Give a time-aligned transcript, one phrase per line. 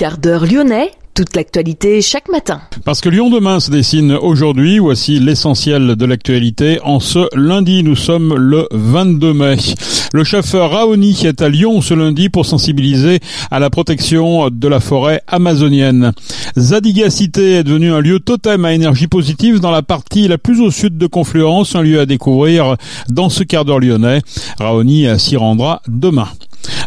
[0.00, 2.62] quart d'heure lyonnais, toute l'actualité chaque matin.
[2.86, 6.80] Parce que Lyon demain se dessine aujourd'hui, voici l'essentiel de l'actualité.
[6.84, 9.56] En ce lundi, nous sommes le 22 mai.
[10.14, 13.20] Le chef Raoni est à Lyon ce lundi pour sensibiliser
[13.50, 16.12] à la protection de la forêt amazonienne.
[16.56, 20.62] Zadiga Cité est devenu un lieu totem à énergie positive dans la partie la plus
[20.62, 22.76] au sud de Confluence, un lieu à découvrir
[23.10, 24.22] dans ce quart d'heure lyonnais.
[24.58, 26.28] Raoni s'y rendra demain.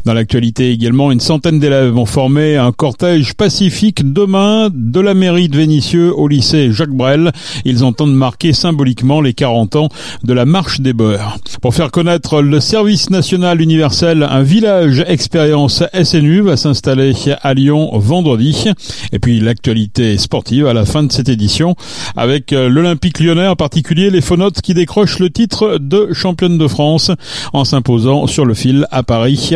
[0.05, 5.47] Dans l'actualité également, une centaine d'élèves ont formé un cortège pacifique demain de la mairie
[5.47, 7.31] de Vénissieux au lycée Jacques Brel.
[7.63, 9.89] Ils entendent marquer symboliquement les 40 ans
[10.23, 11.37] de la marche des beurs.
[11.61, 17.89] Pour faire connaître le service national universel, un village expérience SNU va s'installer à Lyon
[17.93, 18.65] vendredi.
[19.11, 21.75] Et puis l'actualité sportive à la fin de cette édition
[22.15, 27.11] avec l'Olympique lyonnais en particulier les Phonotes qui décrochent le titre de championne de France
[27.53, 29.55] en s'imposant sur le fil à Paris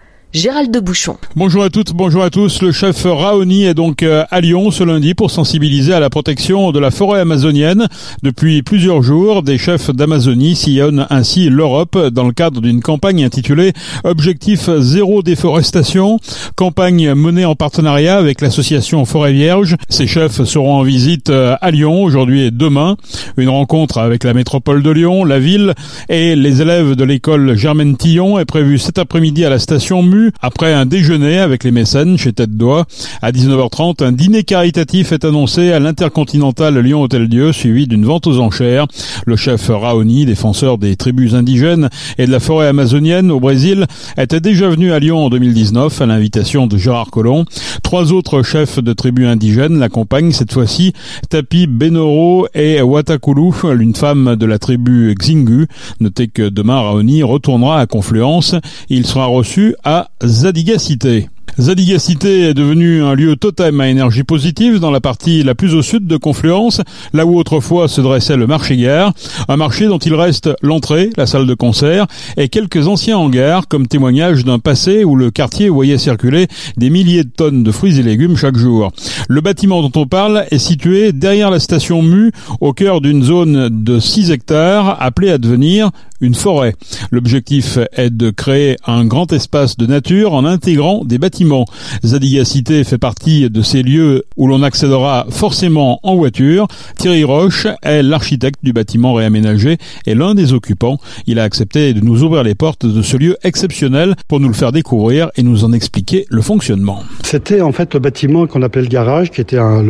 [0.33, 1.17] Gérald de Bouchon.
[1.35, 2.61] Bonjour à toutes, bonjour à tous.
[2.61, 6.71] Le chef Raoni est donc euh, à Lyon ce lundi pour sensibiliser à la protection
[6.71, 7.89] de la forêt amazonienne.
[8.23, 13.73] Depuis plusieurs jours, des chefs d'Amazonie sillonnent ainsi l'Europe dans le cadre d'une campagne intitulée
[14.05, 16.17] Objectif zéro déforestation,
[16.55, 19.75] campagne menée en partenariat avec l'association Forêt Vierge.
[19.89, 22.95] Ces chefs seront en visite euh, à Lyon aujourd'hui et demain.
[23.35, 25.73] Une rencontre avec la métropole de Lyon, la ville
[26.07, 30.01] et les élèves de l'école Germaine Tillon est prévue cet après-midi à la station
[30.41, 32.85] Après un déjeuner avec les mécènes chez Tête d'Oie.
[33.21, 38.27] À 19h30, un dîner caritatif est annoncé à l'Intercontinental Lyon Hôtel Dieu, suivi d'une vente
[38.27, 38.87] aux enchères.
[39.25, 43.85] Le chef Raoni, défenseur des tribus indigènes et de la forêt amazonienne au Brésil,
[44.17, 47.45] était déjà venu à Lyon en 2019 à l'invitation de Gérard Collomb.
[47.83, 50.93] Trois autres chefs de tribus indigènes l'accompagnent cette fois-ci,
[51.29, 55.67] Tapi Benoro et Watakulu, l'une femme de la tribu Xingu.
[55.99, 58.55] Notez que demain Raoni retournera à Confluence.
[58.89, 61.29] Il sera reçu à Zadiga Cité.
[61.57, 65.73] Zadiga Cité est devenu un lieu totem à énergie positive dans la partie la plus
[65.73, 69.13] au sud de Confluence, là où autrefois se dressait le marché-gare,
[69.49, 72.05] un marché dont il reste l'entrée, la salle de concert
[72.37, 77.23] et quelques anciens hangars comme témoignage d'un passé où le quartier voyait circuler des milliers
[77.23, 78.91] de tonnes de fruits et légumes chaque jour.
[79.27, 83.83] Le bâtiment dont on parle est situé derrière la station Mu, au cœur d'une zone
[83.83, 85.89] de 6 hectares appelée à devenir
[86.21, 86.75] une forêt.
[87.11, 91.65] L'objectif est de créer un grand espace de nature en intégrant des bâtiments.
[92.03, 96.67] Zadiga Cité fait partie de ces lieux où l'on accédera forcément en voiture.
[96.97, 100.99] Thierry Roche est l'architecte du bâtiment réaménagé et l'un des occupants.
[101.25, 104.53] Il a accepté de nous ouvrir les portes de ce lieu exceptionnel pour nous le
[104.53, 107.03] faire découvrir et nous en expliquer le fonctionnement.
[107.23, 109.83] C'était en fait le bâtiment qu'on appelle le garage, qui était un,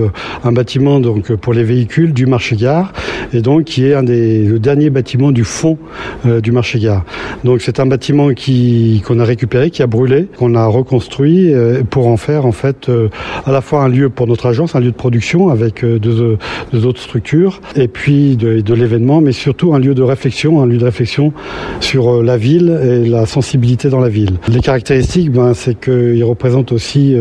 [0.51, 2.93] bâtiment donc pour les véhicules du marché-gare
[3.33, 5.77] et donc qui est un des le dernier bâtiment du fond
[6.25, 7.03] euh, du marché-gare.
[7.43, 11.81] Donc c'est un bâtiment qui qu'on a récupéré, qui a brûlé, qu'on a reconstruit euh,
[11.89, 13.09] pour en faire en fait euh,
[13.45, 16.37] à la fois un lieu pour notre agence, un lieu de production avec deux,
[16.85, 20.77] autres structures et puis de, de l'événement, mais surtout un lieu de réflexion, un lieu
[20.77, 21.33] de réflexion
[21.79, 24.37] sur la ville et la sensibilité dans la ville.
[24.47, 27.15] Les caractéristiques, ben, c'est qu'il représente aussi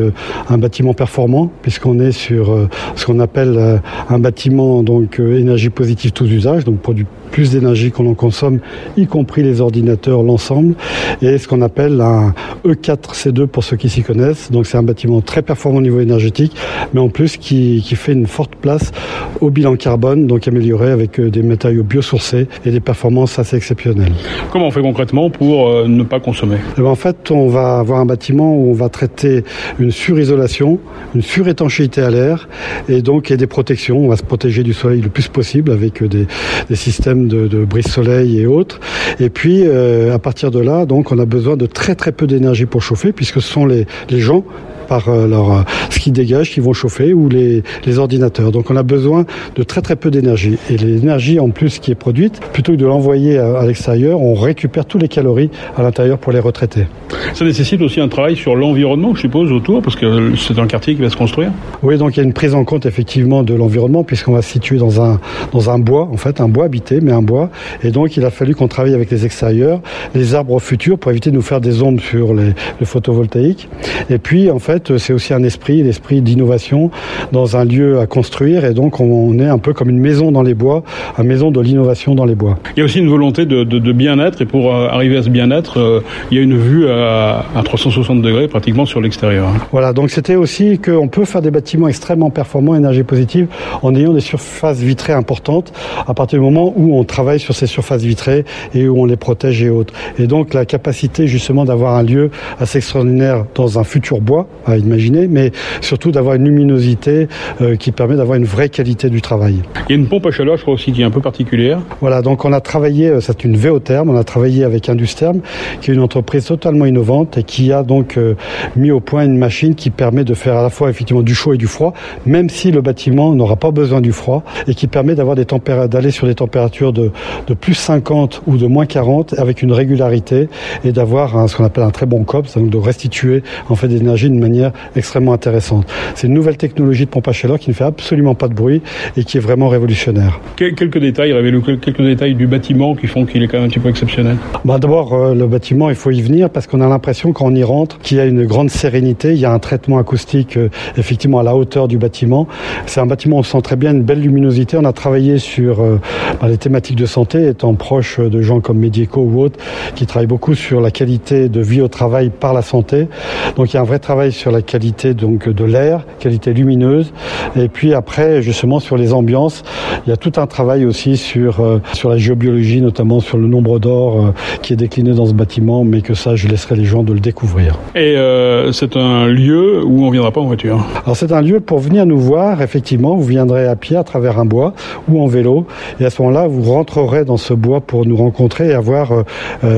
[0.49, 6.31] un bâtiment performant puisqu'on est sur ce qu'on appelle un bâtiment donc énergie positive tous
[6.31, 8.61] usages, donc produit plus d'énergie qu'on en consomme,
[8.97, 10.75] y compris les ordinateurs, l'ensemble,
[11.23, 14.51] et ce qu'on appelle un E4C2 pour ceux qui s'y connaissent.
[14.51, 16.55] Donc c'est un bâtiment très performant au niveau énergétique,
[16.93, 18.93] mais en plus qui, qui, fait une forte place
[19.41, 24.13] au bilan carbone, donc amélioré avec des matériaux biosourcés et des performances assez exceptionnelles.
[24.53, 26.57] Comment on fait concrètement pour euh, ne pas consommer?
[26.79, 29.45] Et ben En fait, on va avoir un bâtiment où on va traiter
[29.79, 30.79] une surisolation,
[31.15, 32.49] une surétanchéité à l'air,
[32.89, 33.99] et donc et des protections.
[33.99, 36.27] On va se protéger du soleil le plus possible avec des,
[36.69, 38.81] des systèmes de, brise-soleil et autres.
[39.19, 42.67] Et puis, euh, à partir de là, donc, on a besoin de très peu d'énergie
[42.67, 44.45] pour chauffer, puisque ce sont les gens
[44.91, 48.51] par euh, leur, euh, ce qui dégage, qui vont chauffer, ou les, les ordinateurs.
[48.51, 50.59] Donc on a besoin de très très peu d'énergie.
[50.69, 54.35] Et l'énergie en plus qui est produite, plutôt que de l'envoyer à, à l'extérieur, on
[54.35, 56.87] récupère tous les calories à l'intérieur pour les retraités.
[57.35, 60.97] Ça nécessite aussi un travail sur l'environnement, je suppose, autour, parce que c'est un quartier
[60.97, 61.53] qui va se construire
[61.85, 64.51] Oui, donc il y a une prise en compte effectivement de l'environnement, puisqu'on va se
[64.51, 65.21] situer dans un,
[65.53, 67.49] dans un bois, en fait, un bois habité, mais un bois.
[67.85, 69.81] Et donc il a fallu qu'on travaille avec les extérieurs,
[70.17, 73.69] les arbres futurs, pour éviter de nous faire des ombres sur les, le photovoltaïque.
[74.09, 76.91] Et puis, en fait, fait, c'est aussi un esprit, l'esprit d'innovation
[77.33, 78.65] dans un lieu à construire.
[78.65, 80.83] Et donc, on est un peu comme une maison dans les bois,
[81.19, 82.59] une maison de l'innovation dans les bois.
[82.77, 84.41] Il y a aussi une volonté de, bien-être.
[84.43, 86.01] Et pour euh, arriver à ce bien-être, euh,
[86.31, 89.49] il y a une vue à, 360 degrés pratiquement sur l'extérieur.
[89.73, 93.49] Voilà, donc c'était aussi qu'on peut faire des bâtiments extrêmement performants, énergie positive,
[93.83, 95.73] en ayant des surfaces vitrées importantes
[96.07, 98.45] à partir du moment où on travaille sur ces surfaces vitrées
[98.75, 99.93] et où on les protège et autres.
[100.19, 104.79] Et donc, la capacité justement d'avoir un lieu assez extraordinaire dans un futur bois, à
[104.79, 107.29] imaginer, mais surtout d'avoir une luminosité
[107.61, 109.57] euh, qui permet d'avoir une vraie qualité du travail.
[109.89, 111.81] Il y a une pompe à chaleur, je crois aussi, qui est un peu particulière.
[112.01, 115.41] Voilà, donc on a travaillé, euh, c'est une Véotherme, on a travaillé avec Industherm,
[115.81, 118.35] qui est une entreprise totalement innovante et qui a donc euh,
[118.77, 121.55] mis au point une machine qui permet de faire à la fois effectivement du chaud
[121.55, 121.93] et du froid,
[122.27, 125.47] même si le bâtiment n'aura pas besoin du froid, et qui permet d'avoir des
[125.89, 127.11] d'aller sur des températures de,
[127.47, 130.49] de plus 50 ou de moins 40 avec une régularité
[130.85, 134.29] et d'avoir ce qu'on appelle un très bon COPS, donc de restituer en fait d'énergie
[134.31, 134.50] d'une manière
[134.97, 135.87] extrêmement intéressante.
[136.15, 138.83] C'est une nouvelle technologie de pompe à chaleur qui ne fait absolument pas de bruit
[139.17, 140.41] et qui est vraiment révolutionnaire.
[140.57, 143.79] Quelques détails, révélez quelques détails du bâtiment qui font qu'il est quand même un petit
[143.79, 144.37] peu exceptionnel.
[144.65, 147.55] Bah D'abord, euh, le bâtiment, il faut y venir parce qu'on a l'impression quand on
[147.55, 150.69] y rentre qu'il y a une grande sérénité, il y a un traitement acoustique euh,
[150.97, 152.49] effectivement à la hauteur du bâtiment.
[152.87, 154.77] C'est un bâtiment, on sent très bien une belle luminosité.
[154.77, 156.01] On a travaillé sur euh,
[156.41, 159.59] bah, les thématiques de santé, étant proche de gens comme Medico ou autres
[159.95, 163.09] qui travaillent beaucoup sur la qualité de vie au travail par la santé.
[163.57, 167.13] Donc il y a un vrai travail sur la qualité donc de l'air, qualité lumineuse,
[167.57, 169.63] et puis après justement sur les ambiances,
[170.07, 173.47] il y a tout un travail aussi sur euh, sur la géobiologie, notamment sur le
[173.47, 174.31] nombre d'or euh,
[174.63, 177.21] qui est décliné dans ce bâtiment, mais que ça je laisserai les gens de le
[177.21, 177.79] découvrir.
[177.95, 180.85] Et euh, c'est un lieu où on viendra pas en voiture.
[181.05, 182.63] Alors c'est un lieu pour venir nous voir.
[182.63, 184.75] Effectivement, vous viendrez à pied à travers un bois
[185.09, 185.67] ou en vélo,
[185.99, 189.25] et à ce moment-là vous rentrerez dans ce bois pour nous rencontrer et avoir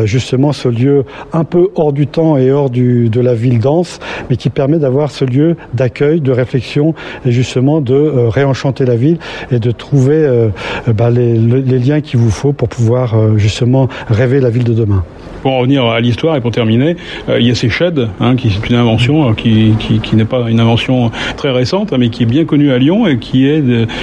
[0.04, 4.00] justement ce lieu un peu hors du temps et hors du, de la ville dense,
[4.30, 8.96] mais qui permet d'avoir ce lieu d'accueil, de réflexion et justement de euh, réenchanter la
[8.96, 9.18] ville
[9.50, 10.48] et de trouver euh,
[10.88, 14.74] bah, les, les, liens qu'il vous faut pour pouvoir euh, justement rêver la ville de
[14.74, 15.04] demain
[15.42, 16.96] pour en revenir à l'histoire et pour terminer,
[17.28, 20.16] euh, il y a ces sheds, hein, qui c'est une invention euh, qui, qui, qui
[20.16, 23.46] n'est pas une invention très récente, mais qui est bien connue à Lyon et qui
[23.46, 23.62] est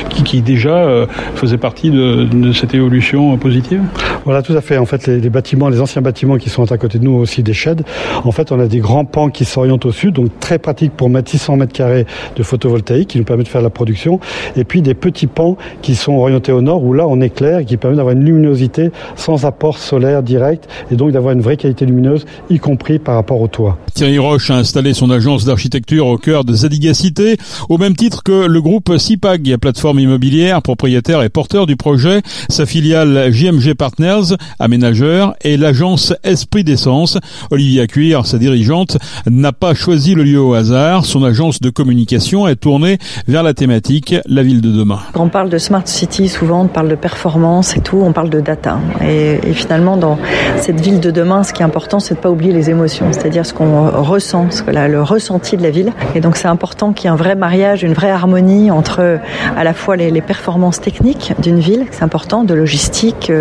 [0.09, 3.81] qui, qui, déjà euh, faisait partie de, de, cette évolution positive.
[4.25, 4.77] Voilà, tout à fait.
[4.77, 7.41] En fait, les, les, bâtiments, les anciens bâtiments qui sont à côté de nous aussi
[7.41, 7.83] des sheds.
[8.25, 11.09] En fait, on a des grands pans qui s'orientent au sud, donc très pratique pour
[11.09, 12.05] mettre 600 mètres carrés
[12.35, 14.19] de photovoltaïque qui nous permet faire la production,
[14.55, 17.65] et puis des petits pans qui sont orientés au nord où là on éclaire et
[17.65, 21.85] qui permet d'avoir une luminosité sans apport solaire direct et donc d'avoir une vraie qualité
[21.85, 23.77] lumineuse, y compris par rapport au toit.
[23.93, 27.37] Thierry Roche a installé son agence d'architecture au cœur de Zadigacité,
[27.69, 32.65] au même titre que le groupe CIPAG, plateforme immobilière, propriétaire et porteur du projet, sa
[32.65, 37.17] filiale JMG Partners, aménageur, et l'agence Esprit d'essence.
[37.51, 38.97] Olivia Cuir, sa dirigeante,
[39.29, 41.05] n'a pas choisi le lieu au hasard.
[41.05, 42.97] Son agence de communication est tournée
[43.27, 44.99] vers la thématique la ville de demain.
[45.13, 48.29] Quand on parle de smart city, souvent on parle de performance et tout, on parle
[48.29, 48.79] de data.
[49.01, 50.17] Et, finalement, dans
[50.57, 53.45] cette ville de demain, ce qui est important, c'est de pas oublier les émotions, c'est-à-dire
[53.45, 55.91] ce qu'on ressent, ce que le ressenti de la ville.
[56.15, 59.19] Et donc, c'est important qu'il y ait un vrai mariage, une vraie harmonie entre
[59.55, 63.31] à la fois les, performances techniques d'une ville, c'est important, de logistique,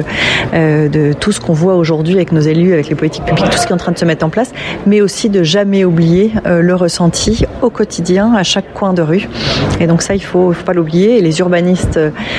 [0.55, 3.59] euh, de tout ce qu'on voit aujourd'hui avec nos élus, avec les politiques publiques, tout
[3.59, 4.53] ce qui est en train de se mettre en place,
[4.87, 9.29] mais aussi de jamais oublier euh, le ressenti au quotidien, à chaque coin de rue.
[9.89, 11.19] Donc ça, il faut, faut pas l'oublier.
[11.19, 11.99] Et les urbanistes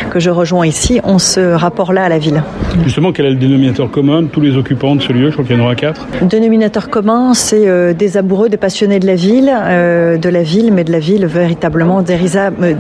[0.10, 2.42] que je rejoins ici ont ce rapport-là à la ville.
[2.84, 5.28] Justement, quel est le dénominateur commun de tous les occupants de ce lieu?
[5.28, 6.08] Je crois qu'il y en aura quatre.
[6.22, 10.72] Dénominateur commun, c'est euh, des amoureux, des passionnés de la ville, euh, de la ville,
[10.72, 12.78] mais de la ville véritablement désirable.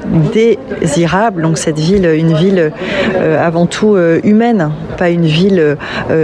[1.41, 2.71] Donc cette ville, une ville
[3.15, 5.77] euh, avant tout humaine, pas une ville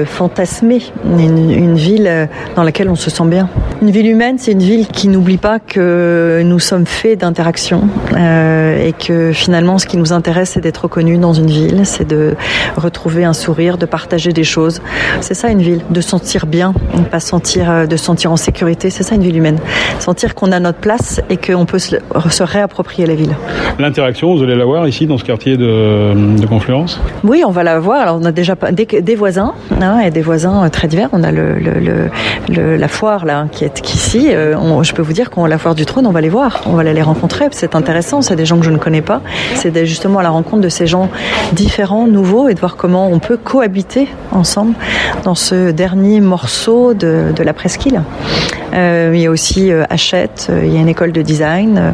[0.05, 3.49] fantasmée, une, une ville dans laquelle on se sent bien.
[3.81, 7.81] Une ville humaine, c'est une ville qui n'oublie pas que nous sommes faits d'interaction
[8.35, 12.35] et que finalement, ce qui nous intéresse, c'est d'être reconnus dans une ville, c'est de
[12.75, 14.81] retrouver un sourire, de partager des choses.
[15.21, 16.73] C'est ça une ville, de sentir bien,
[17.11, 18.89] pas sentir, de sentir en sécurité.
[18.89, 19.59] C'est ça une ville humaine.
[19.99, 21.95] Sentir qu'on a notre place et qu'on peut se,
[22.43, 23.35] réapproprier la ville.
[23.79, 26.99] L'interaction, vous allez la voir ici dans ce quartier de, de Confluence?
[27.23, 28.01] Oui, on va la voir.
[28.01, 31.09] Alors on a déjà des, des voisins hein, et des voisins très divers.
[31.11, 32.09] On a le, le,
[32.49, 34.29] le, la foire là qui est ici.
[34.29, 36.61] Euh, on, je peux vous dire qu'on la foire du trône, on va les voir,
[36.65, 37.45] on va aller les rencontrer.
[37.51, 38.21] C'est intéressant.
[38.25, 39.21] C'est des gens que je ne connais pas.
[39.53, 41.09] C'est justement à la rencontre de ces gens
[41.53, 44.73] différents, nouveaux, et de voir comment on peut cohabiter ensemble
[45.23, 48.01] dans ce dernier morceau de, la presqu'île.
[48.73, 51.93] Euh, il y a aussi euh, Hachette, euh, il y a une école de design,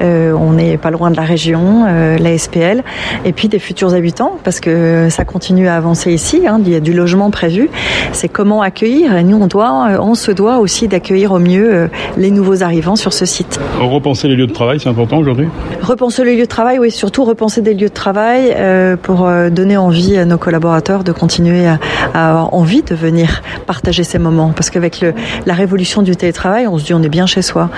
[0.00, 2.82] on n'est pas loin de la région, la SPL,
[3.24, 6.74] et puis des futurs habitants, parce que ça continue à avancer ici, hein, il y
[6.74, 7.70] a du logement prévu,
[8.12, 12.30] c'est comment accueillir, et nous on doit, on se doit aussi d'accueillir au mieux les
[12.30, 13.58] nouveaux arrivants sur ce site.
[13.80, 15.48] Repenser les lieux de travail, c'est important aujourd'hui?
[15.80, 19.48] Repenser les lieux de travail, oui, surtout repenser des lieux de travail euh, pour euh,
[19.48, 21.78] donner envie à nos collaborateurs de continuer à,
[22.12, 24.52] avoir envie de venir partager ces moments.
[24.54, 25.04] Parce qu'avec
[25.46, 27.70] la révolution du télétravail, on se dit on est bien chez soi.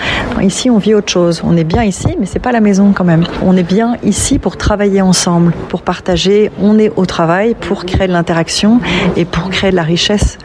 [0.42, 1.42] Ici, on vit autre chose.
[1.44, 3.24] On est bien ici, mais c'est pas la maison quand même.
[3.44, 6.50] On est bien ici pour travailler ensemble, pour partager.
[6.60, 8.80] On est au travail pour créer de l'interaction
[9.16, 10.38] et pour créer de la richesse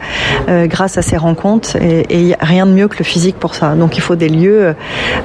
[0.48, 1.74] euh, grâce à ces rencontres.
[1.76, 3.74] Et, et rien de mieux que le physique pour ça.
[3.74, 4.74] Donc il faut des lieux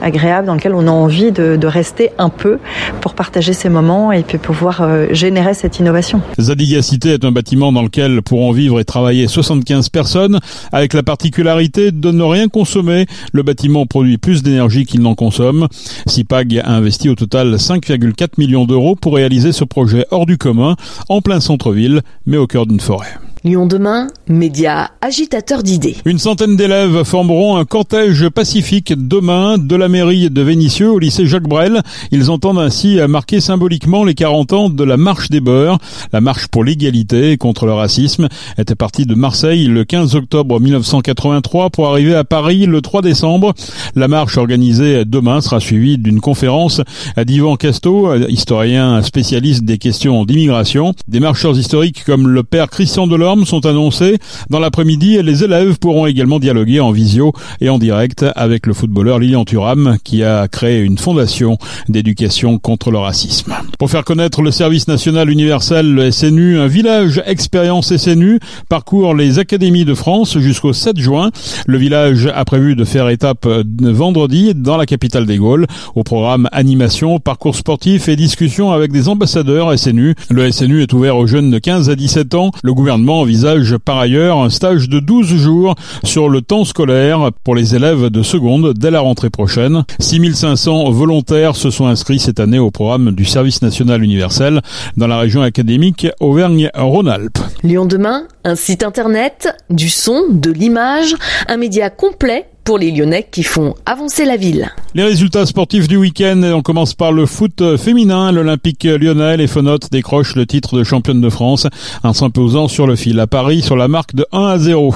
[0.02, 2.60] agréables dans lesquels on a envie de rester un peu
[3.02, 6.22] pour partager ces moments et puis pouvoir euh, générer cette innovation.
[6.40, 10.40] Zadiga Cité est un bâtiment dans lequel pourront vivre et travailler 75 personnes,
[10.72, 13.06] avec la particularité de ne rien consommer.
[13.34, 15.68] Le bâtiment produit plus d'énergie qu'il n'en consomme.
[16.08, 20.76] CIPAG a investi au total 5,4 millions d'euros pour réaliser ce projet hors du commun,
[21.10, 23.14] en plein centre-ville, mais au cœur d'une forêt.
[23.44, 25.96] Lyon demain, média agitateur d'idées.
[26.06, 31.26] Une centaine d'élèves formeront un cortège pacifique demain de la mairie de Vénissieux au lycée
[31.26, 31.82] Jacques Brel.
[32.12, 35.80] Ils entendent ainsi marquer symboliquement les 40 ans de la marche des beurs.
[36.14, 38.28] La marche pour l'égalité contre le racisme
[38.60, 43.56] était partie de Marseille le 15 octobre 1983 pour arriver à Paris le 3 décembre.
[43.96, 46.82] La marche organisée demain sera suivie d'une conférence
[47.18, 50.94] d'Yvan Casto, historien spécialiste des questions d'immigration.
[51.08, 54.18] Des marcheurs historiques comme le père Christian Delors sont annoncés.
[54.50, 59.20] Dans l'après-midi, les élèves pourront également dialoguer en visio et en direct avec le footballeur
[59.20, 61.58] Lilian Thuram qui a créé une fondation
[61.90, 63.54] d'éducation contre le racisme.
[63.80, 69.40] Pour faire connaître le service national universel, le SNU, un village expérience SNU parcourt les
[69.40, 71.32] académies de France jusqu'au 7 juin.
[71.66, 73.48] Le village a prévu de faire étape
[73.80, 79.08] vendredi dans la capitale des Gaules au programme animation, parcours sportif et discussion avec des
[79.08, 80.16] ambassadeurs SNU.
[80.30, 82.52] Le SNU est ouvert aux jeunes de 15 à 17 ans.
[82.64, 87.56] Le gouvernement envisage par ailleurs un stage de 12 jours sur le temps scolaire pour
[87.56, 89.84] les élèves de seconde dès la rentrée prochaine.
[90.00, 94.62] 6500 volontaires se sont inscrits cette année au programme du service national universel
[94.98, 97.40] dans la région académique Auvergne-Rhône-Alpes.
[97.64, 101.16] Lyon demain, un site internet, du son, de l'image,
[101.48, 104.72] un média complet pour les Lyonnais qui font avancer la ville.
[104.94, 108.32] Les résultats sportifs du week-end, on commence par le foot féminin.
[108.32, 111.68] L'Olympique lyonnais, les Fenotes décrochent le titre de championne de France
[112.04, 114.94] en s'imposant sur le fil à Paris sur la marque de 1 à 0.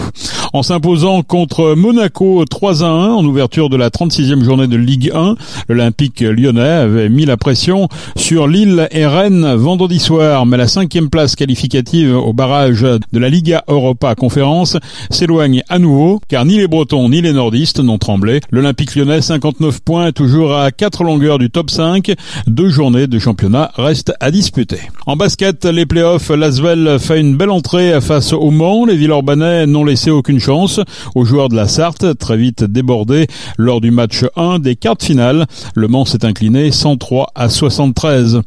[0.54, 5.12] En s'imposant contre Monaco 3 à 1 en ouverture de la 36e journée de Ligue
[5.14, 5.36] 1,
[5.68, 11.10] l'Olympique lyonnais avait mis la pression sur Lille et Rennes vendredi soir, mais la cinquième
[11.10, 14.78] place qualificative au barrage de la Liga Europa Conférence
[15.10, 18.42] s'éloigne à nouveau, car ni les Bretons ni les N'ont tremblé.
[18.52, 22.14] L'Olympique lyonnais, 59 points, toujours à 4 longueurs du top 5.
[22.48, 24.80] Deux journées de championnat restent à disputer.
[25.06, 28.86] En basket, les playoffs, Lasvel fait une belle entrée face au Mans.
[28.86, 30.82] Les Villeurbanais n'ont laissé aucune chance
[31.16, 35.46] aux joueurs de la Sarthe, très vite débordés lors du match 1 des quarts finales.
[35.76, 38.42] Le Mans s'est incliné 103 à 73.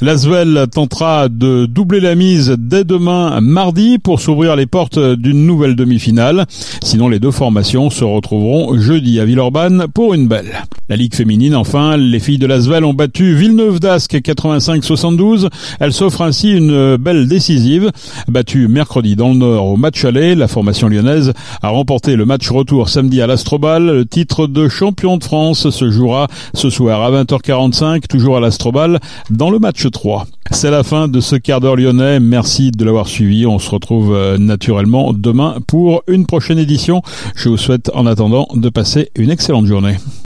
[0.00, 5.74] Lasvel tentera de doubler la mise dès demain mardi pour s'ouvrir les portes d'une nouvelle
[5.74, 6.46] demi-finale.
[6.82, 10.64] Sinon, les deux formations se retrouveront jeudi à Villeurbanne pour une belle.
[10.88, 15.48] La Ligue féminine, enfin, les filles de Lasvel ont battu Villeneuve d'Ascq 85-72.
[15.80, 17.90] Elles s'offrent ainsi une belle décisive.
[18.28, 21.32] Battue mercredi dans le Nord au match aller, la formation lyonnaise
[21.62, 23.86] a remporté le match retour samedi à l'Astrobal.
[23.86, 29.00] Le titre de champion de France se jouera ce soir à 20h45, toujours à l'Astrobal,
[29.30, 30.26] dans le match 3.
[30.50, 32.20] C'est la fin de ce quart d'heure lyonnais.
[32.20, 33.46] Merci de l'avoir suivi.
[33.46, 37.02] On se retrouve naturellement demain pour une prochaine édition.
[37.34, 39.96] Je vous souhaite en attendant de passer une excellente journée.